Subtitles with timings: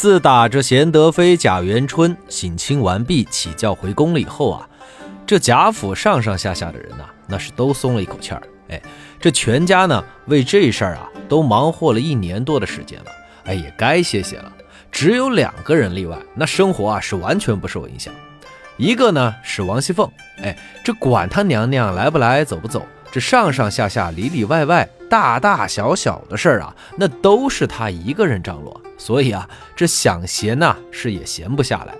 [0.00, 4.66] 自打这贤德妃贾元春省亲完毕起轿回宫了以后啊，
[5.26, 8.42] 这贾府上上下下的人呐，那是都松了一口气儿。
[8.70, 8.80] 哎，
[9.20, 13.10] 这全家呢为这事儿啊都忙活了一年多的时间了，
[13.44, 14.50] 哎，也该歇歇了。
[14.90, 18.10] 只有两个人例外，那生活啊是完全不受影响。
[18.78, 20.10] 一个呢是王熙凤，
[20.42, 28.80] 哎，这管他娘娘来不来走不走，这上上下下里里外外大大小小的事儿啊，那都是他一个人张罗。
[28.96, 31.94] 所以啊，这想闲呐是也闲不下来。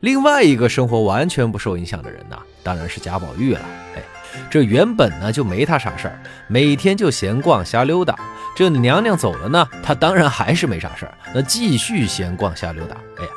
[0.00, 3.60] 另外一个生活完全不受影响的人呐，当然是贾宝玉了。
[3.96, 4.02] 哎，
[4.50, 8.14] 这原本呢就没他啥事儿，每天就闲逛瞎溜达。
[8.54, 12.96] 这娘娘走了呢，他当然还是没啥事儿，那继续闲逛瞎溜达。
[13.18, 13.30] 哎呀，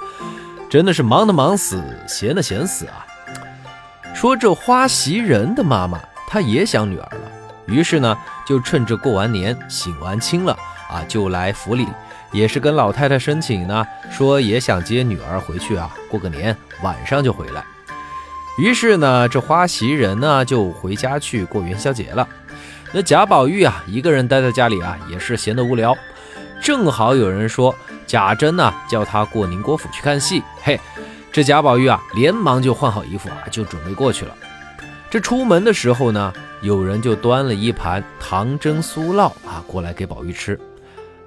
[0.70, 3.08] 真的是忙的忙死，闲的闲死啊。
[4.14, 7.32] 说这花袭人的妈妈，她也想女儿了，
[7.68, 10.58] 于是呢，就趁着过完年、省完亲了
[10.90, 11.88] 啊，就来府里。
[12.34, 17.64] 也是跟老太太申请呢，说也想接女儿回去啊，过个年晚上就回来。
[18.58, 22.28] 于是呢，这花袭人呢就回家去过元宵节了。
[22.92, 25.96] 那贾宝玉啊，一个人待在家里啊，也是闲得无聊。
[26.62, 27.74] 正好有人说
[28.06, 30.80] 贾珍呢叫他过宁国府去看戏，嘿，
[31.32, 34.36] 这贾宝玉啊连忙就换好衣服啊，就准备过去了。
[35.10, 40.60] 这出门的时候呢，有人就端了一盘糖蒸酥酪啊过来给宝玉吃。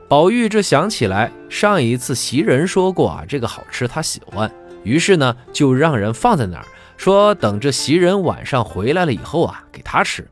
[0.06, 6.64] 宝玉这想起来，上一次袭人说过啊，这个好吃，他喜欢，于是呢就让人放在那儿，
[6.98, 10.28] 说等这袭人晚上回来了以后啊，给他吃。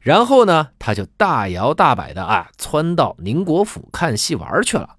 [0.00, 4.90] 然后呢，他就大摇大摆的啊，窜到宁国府看戏玩去了。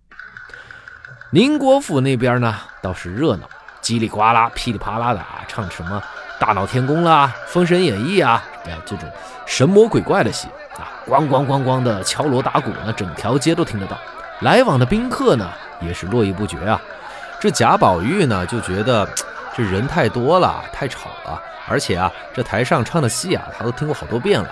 [1.31, 3.47] 宁国府那边呢倒是热闹，
[3.81, 6.01] 叽里呱啦、噼里啪啦的啊，唱什么
[6.39, 9.09] 《大闹天宫》啦，《封神演义》啊，哎，这种
[9.45, 10.87] 神魔鬼怪的戏啊。
[11.05, 13.97] 咣咣咣咣的敲锣打鼓，那整条街都听得到。
[14.39, 16.81] 来往的宾客呢，也是络绎不绝啊。
[17.41, 19.07] 这贾宝玉呢，就觉得
[19.53, 24.49] 这人太多了，太吵了，而且啊，这台上唱的戏啊，他都听过好多遍了，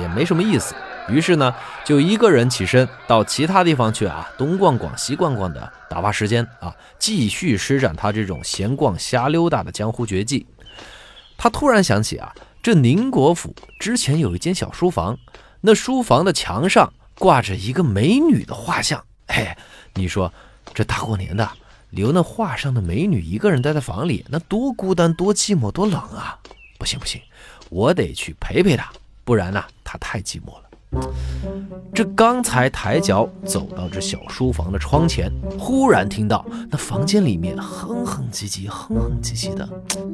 [0.00, 0.74] 也没什么意思。
[1.08, 1.54] 于是呢，
[1.84, 10.44] 就一个人起身到其他地方去啊，东逛逛西逛逛的打发时间啊，继续施展他这种闲逛瞎溜达的江湖绝技。
[11.42, 12.32] 他突然想起啊，
[12.62, 15.18] 这宁国府之前有一间小书房。
[15.60, 19.48] 那书房的墙上挂着一个美女的画像，嘿，
[19.94, 20.32] 你说
[20.72, 21.50] 这大过年的
[21.90, 26.38] 留那画上的美女一个人待在房里，那多孤单、多寂寞、多冷啊！
[26.78, 27.20] 不行不行，
[27.70, 28.92] 我得去陪陪她，
[29.24, 31.12] 不然呢，她太寂寞了。
[31.92, 39.68] 这刚才抬脚走到这小书房的窗前，忽然听到那房间里面哼哼唧唧、哼哼唧唧的，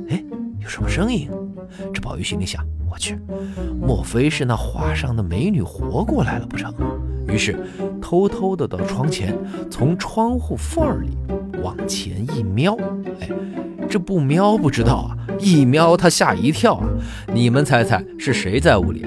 [0.09, 0.25] 哎，
[0.69, 1.31] 什么声音？
[1.93, 2.65] 这宝玉心里想。
[2.91, 3.19] 我去，
[3.79, 6.73] 莫非是那画上的美女活过来了不成？
[7.29, 7.55] 于是
[8.01, 9.37] 偷偷的到窗前，
[9.71, 11.11] 从窗户缝里
[11.63, 12.75] 往前一瞄，
[13.21, 13.29] 哎，
[13.91, 16.89] 这不瞄不知道啊，一瞄他吓一跳啊！
[17.35, 19.05] 你们猜猜是谁在屋里？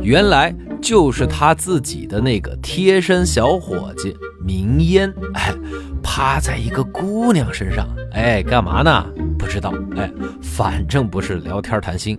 [0.00, 5.52] 原来就是他自己的那个贴身小伙计明烟，哎，
[6.00, 9.04] 趴在一个姑娘身上，哎，干嘛呢？
[9.46, 10.10] 不知道，哎，
[10.42, 12.18] 反正不是聊天谈心。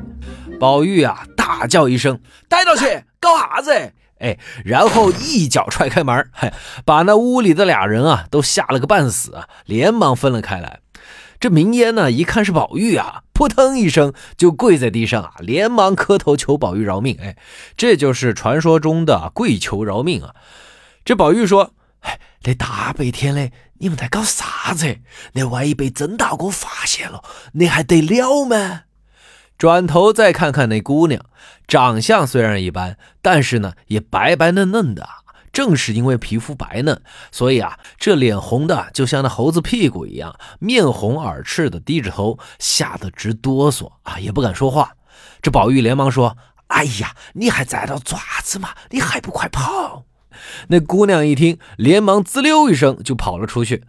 [0.58, 2.18] 宝玉啊，大叫一声
[2.48, 3.74] ：“带到去，搞啥子？”
[4.20, 6.54] 哎，然后一脚踹开门，嘿，
[6.86, 10.80] 把那屋里的俩人啊都吓了个半死啊，连忙分了开来。
[11.38, 17.18] 这明烟呢，一看是宝玉啊，扑腾一声就跪在地上啊，连忙磕头求宝玉饶命。
[17.22, 17.36] 哎，
[17.76, 20.34] 这就是传说中的跪求饶命啊。
[21.04, 21.74] 这宝玉说
[22.08, 25.00] ：“哎，这大白天的，你们在搞啥子？
[25.34, 27.24] 那万一被曾大哥发现了，
[27.54, 28.84] 那还得了吗？”
[29.58, 31.24] 转头再看看那姑娘，
[31.68, 35.08] 长相虽然一般，但是呢也白白嫩嫩的。
[35.54, 37.02] 正是因为皮肤白嫩，
[37.32, 44.92] 所以啊这脸红的就像那猴子屁股一样，面红耳赤的低着头，吓得直哆嗦啊，也不敢说话。
[45.42, 48.70] 这宝玉连忙说：“哎呀，你还在那爪子吗？
[48.92, 50.06] 你还不快跑！”
[50.70, 53.84] 那姑娘一听，连忙滋溜一声就跑了出去。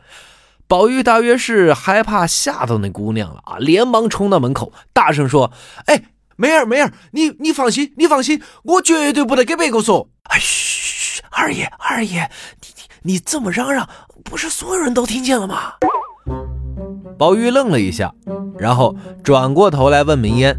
[0.67, 5.50] 宝玉大约是害怕吓到那姑娘了啊，连忙冲到门口，大声说
[5.87, 6.03] ：“哎，
[6.37, 12.31] 梅儿，梅儿，你你放心，你放心，我绝对不得给别个说。”哎，嘘，二爷，二爷，
[12.61, 13.88] 你你你这么嚷嚷，
[14.23, 15.73] 不是所有人都听见了吗？
[17.19, 18.15] 宝玉愣了一下，
[18.59, 18.94] 然后
[19.25, 20.55] 转过头来问明烟：“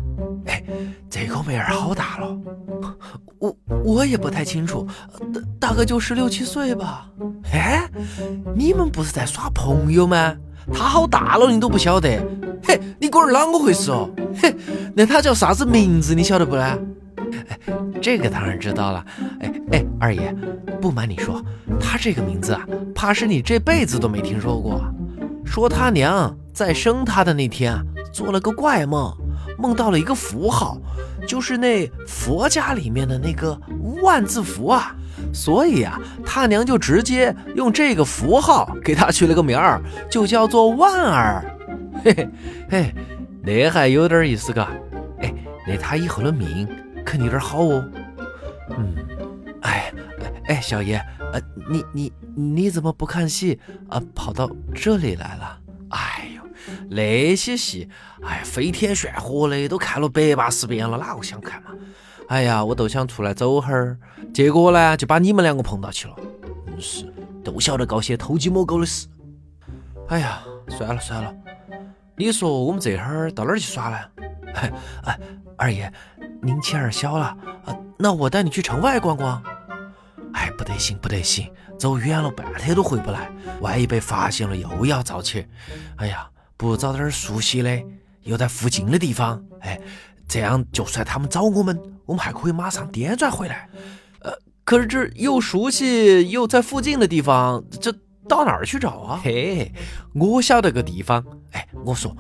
[0.48, 0.64] 哎，
[1.08, 2.36] 这个梅儿好大了？”
[3.40, 4.88] 我我也不太清楚，
[5.60, 7.10] 大大概就十六七岁吧。
[7.52, 7.90] 哎，
[8.56, 10.36] 你们不是在耍朋友吗？
[10.74, 12.22] 他好大了，你都不晓得？
[12.64, 14.10] 嘿，你龟儿啷个回事哦？
[14.42, 14.54] 嘿，
[14.96, 16.14] 那他叫啥子名字？
[16.14, 16.78] 你晓得不呢？
[17.48, 17.60] 哎，
[18.02, 19.06] 这个当然知道了。
[19.40, 20.36] 哎哎，二爷，
[20.82, 21.42] 不瞒你说，
[21.80, 24.82] 他这个名字啊，怕是你这辈子都没听说过。
[25.46, 27.82] 说他娘在生他的那天啊，
[28.12, 29.12] 做了个怪梦，
[29.58, 30.78] 梦到了一个符号，
[31.30, 33.56] 就是那佛家里面的那个
[34.02, 34.96] 万字符啊。
[35.32, 39.80] 所以啊，他娘就直接用这个符号给他取了个名儿，
[40.10, 41.46] 就叫做万儿。
[42.04, 42.30] 嘿嘿
[42.70, 42.96] 嘿，
[43.44, 44.72] 那还有点意思嘎。
[45.20, 45.32] 哎，
[45.68, 46.68] 那他以后的命
[47.06, 47.84] 肯定有点好哦。
[48.72, 48.96] 嗯，
[49.62, 49.94] 哎
[50.48, 51.00] 哎，小爷，
[51.32, 51.40] 呃，
[51.70, 53.60] 你你你怎么不看戏
[53.90, 54.02] 啊？
[54.16, 55.60] 跑到这里来了？
[55.90, 56.29] 哎，
[56.90, 57.90] 那些戏，
[58.24, 61.72] 哎呀，飞天炫火的都看了百八十遍了，哪个想看嘛？
[62.28, 63.98] 哎呀，我都想出来走哈儿，
[64.34, 66.16] 结果呢就把你们两个碰到起了。
[66.66, 67.12] 真，是，
[67.44, 69.08] 都晓得搞些偷鸡摸狗的事。
[70.10, 71.34] 哎呀，算了算了，
[72.16, 73.98] 你说我们这会儿到哪儿去耍呢？
[74.54, 74.72] 哎
[75.06, 75.20] 哎，
[75.58, 75.92] 二爷，
[76.42, 77.26] 您钱儿小了
[77.66, 79.42] 啊，那我带你去城外逛逛。
[80.34, 85.46] 哎，不得行不得行，走远了半天都回不来，万一被发现了又要遭起。
[85.98, 86.30] 哎呀，
[86.60, 87.82] 不找点熟悉的，
[88.24, 89.80] 又在附近的地方，哎。
[90.32, 91.76] 这样，就算他们找我们，
[92.06, 93.68] 我们还可以马上颠转回来。
[94.22, 94.32] 呃，
[94.64, 97.92] 可是这又熟悉又在附近的地方，这
[98.28, 99.20] 到哪儿去找啊？
[99.24, 99.72] 嘿，
[100.14, 101.26] 我晓得个地方。
[101.54, 102.16] 哎，我说，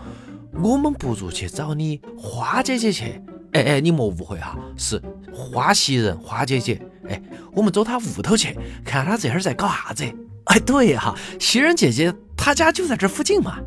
[0.53, 3.21] 我们不如去找你花姐姐去。
[3.51, 4.99] 哎哎，你莫误会哈，是
[5.31, 6.81] 花袭人花姐姐。
[7.07, 7.21] 哎，
[7.53, 10.03] 我们走她屋头去，看她这会儿在搞啥子。
[10.45, 13.59] 哎，对哈，袭人姐姐她家就在这附近嘛。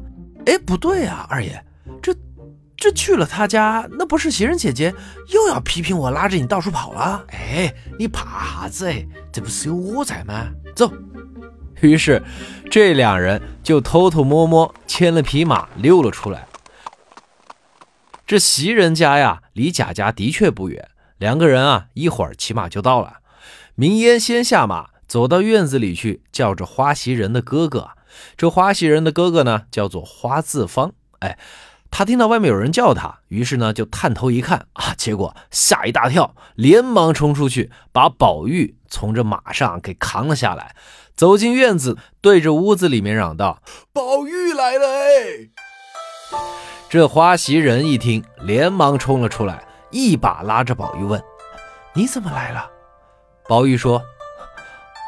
[0.47, 1.65] 哎，不对啊，二爷。
[2.03, 2.15] 这
[2.77, 4.93] 这去了他家，那不是袭人姐姐
[5.29, 7.25] 又要批评我拉着你到处跑了？
[7.29, 8.87] 哎，你怕啥子？
[8.91, 10.49] 哎，这不是有我在吗？
[10.75, 10.93] 走。
[11.81, 12.23] 于是
[12.71, 16.47] 这两人就偷偷摸摸牵了匹马溜了出来。
[18.27, 20.89] 这袭人家呀，离贾家的确不远，
[21.19, 23.19] 两个人啊，一会儿骑马就到了。
[23.75, 27.91] 明烟先下马，走到院子里去，叫着花袭人的哥哥。
[28.37, 30.93] 这花袭人的哥哥呢，叫做花自芳。
[31.21, 31.39] 哎。
[31.95, 40.75] 他听到外面有人叫他，于是呢就探头一看啊，结果吓一大跳，连忙冲出去，把宝玉从这马上给扛了下来，
[41.15, 43.61] 走进院子，对着屋子里面嚷道
[43.93, 45.51] ：“宝玉来了！”哎，
[46.89, 51.23] 这花袭人一听，连忙冲了出来，一把拉着宝玉问
[51.93, 52.71] ：“你怎么来了？”
[53.47, 54.03] 宝玉说：“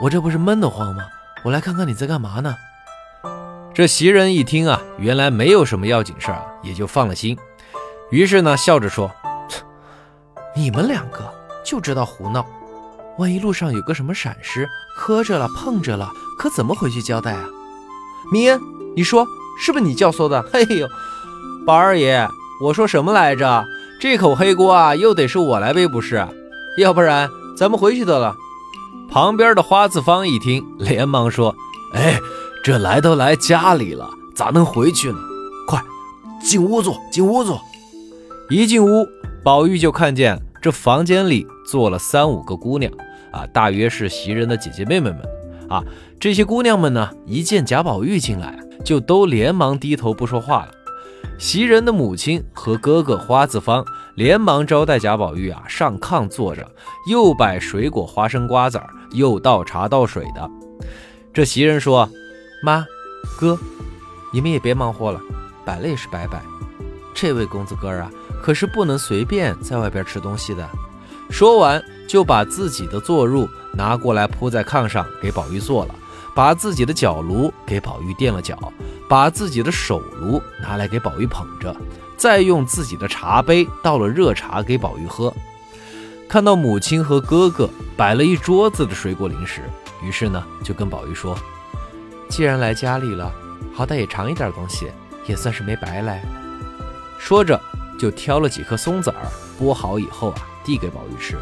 [0.05, 1.07] 我这不是闷得慌吗？
[1.45, 2.55] 我来看看你在干嘛呢。”
[3.75, 7.37] 这袭人一听啊，原来没有什么要紧事儿啊，也就放了心。
[8.11, 9.11] 于是呢，笑着说
[10.55, 11.29] ：“你们两个
[11.65, 12.47] 就知道胡闹，
[13.19, 17.45] 万一路上有个什么闪失，磕着了碰着了，可怎么回去交代啊？”
[18.31, 18.61] 明恩，
[18.95, 19.27] 你说
[19.61, 20.41] 是不是你教唆的？
[20.53, 20.87] 嘿 呦，
[21.67, 22.29] 宝二爷，
[22.63, 23.65] 我说什么来着？
[24.01, 26.25] 这口黑锅啊，又得是我来背不是？
[26.79, 28.37] 要不然咱们回去得了。
[29.11, 31.57] 旁边的花子芳一听，连忙说
[31.93, 32.21] ：“哎。”
[32.65, 35.19] 这来都来家里了，咋能回去呢？
[35.67, 35.79] 快
[36.43, 37.61] 进屋坐，进屋坐。
[38.49, 39.07] 一进屋，
[39.43, 42.91] 宝玉就看见这房间里坐了三五个姑娘
[43.33, 45.21] 啊，大约是袭人的姐姐妹妹们
[45.69, 45.85] 啊。
[46.19, 50.71] 这些姑娘们呢，一见贾宝玉进来，就都连忙低头不说话了。
[51.39, 53.85] 袭人的母亲和哥哥花子芳
[54.15, 56.67] 连忙招待贾宝玉啊，上炕坐着，
[57.11, 60.51] 又摆水果、花生、瓜子儿，又倒茶倒水的。
[61.31, 62.09] 这袭人说。
[62.65, 62.83] 妈，
[63.39, 63.59] 哥，
[64.33, 65.21] 你们也别忙活了，
[65.67, 66.43] 摆了也是摆摆。
[67.13, 68.11] 这位公子哥啊，
[68.43, 70.67] 可是不能随便在外边吃东西的。
[71.29, 75.95] 说完，就把自己的坐褥拿过来铺在炕上给宝玉坐了，
[76.35, 78.73] 把自己的脚炉给宝玉垫了脚，
[79.11, 81.77] 把自己的手炉拿来给宝玉捧着，
[82.17, 85.31] 再用自己的茶杯倒了热茶给宝玉喝。
[86.27, 89.61] 看到母亲和哥哥摆了一桌子的水果零食，
[90.03, 91.37] 于是呢，就跟宝玉说。
[92.29, 93.33] 既然来家里了，
[93.73, 94.91] 好歹也尝一点东西，
[95.27, 96.23] 也算是没白来。
[97.19, 97.61] 说着，
[97.99, 99.27] 就挑了几颗松子儿，
[99.59, 101.39] 剥好以后啊，递给宝玉吃。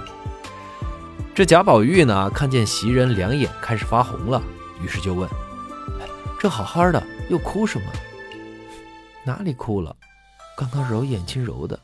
[1.34, 4.42] 这贾宝玉呢，看见袭人两眼开始发红了，
[4.82, 5.28] 于是就问
[6.38, 7.86] ：“这好好的，又哭什么？
[9.24, 9.96] 哪里哭了？
[10.56, 11.78] 刚刚揉眼睛揉的。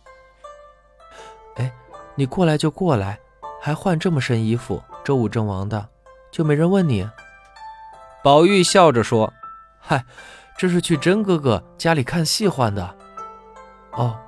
[1.56, 1.72] 哎，
[2.14, 3.18] 你过来就过来，
[3.62, 5.88] 还换这么身衣服，周武正王的，
[6.30, 7.08] 就没人问你？”
[8.28, 9.32] 宝玉笑着说
[9.80, 10.04] ：“嗨，
[10.58, 12.94] 这是去甄哥哥家里看戏换的。
[13.92, 14.18] 哦，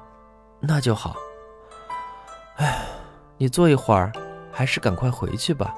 [0.59, 1.14] 那就好。
[2.57, 2.83] 哎，
[3.37, 4.11] 你坐一会儿，
[4.50, 5.75] 还是赶快回去吧。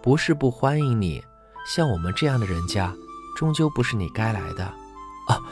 [0.00, 1.20] 不是不欢迎你，
[1.66, 2.94] 像我们这样的人家，
[3.36, 4.62] 终究不是你该来的。
[5.26, 5.42] 啊，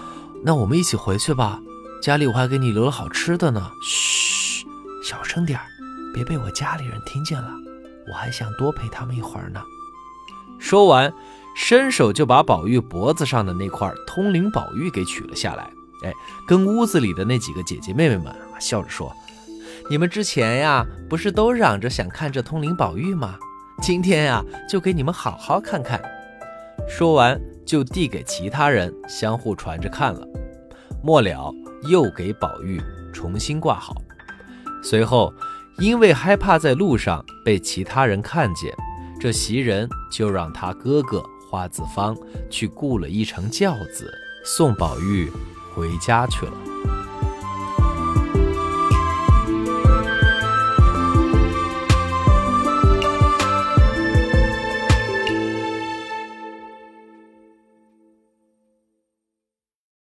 [0.45, 1.59] 那我们一起回去吧。
[2.01, 3.73] 家里我还给你留了好吃的呢。
[3.83, 4.65] 嘘，
[5.03, 5.67] 小声点儿，
[6.15, 7.51] 别被我家里人听见了，
[8.07, 9.61] 我还想多陪他们一会儿呢。
[10.61, 11.13] 说完，
[11.55, 15.71] 伸手就把宝玉脖子上的那块通灵宝玉给取了下来。
[16.03, 16.13] 哎，
[16.47, 19.15] 跟屋子里的那几个姐姐妹妹们啊笑着说
[19.89, 23.37] ：“你们之前呀，不是都嚷着想看这通灵宝玉吗？
[23.81, 26.03] 今天呀，就给你们好好看看。”
[26.87, 30.27] 说完，就递给其他人，相互传着看了。
[31.03, 31.55] 末了，
[31.89, 32.83] 又给宝玉
[33.13, 33.95] 重新挂好。
[34.83, 35.33] 随后，
[35.79, 38.71] 因为害怕在路上被其他人看见，
[39.19, 42.19] 这袭人就让他哥哥花子方
[42.51, 44.13] 去雇了一乘轿子，
[44.45, 45.31] 送宝玉
[45.73, 46.94] 回家去了。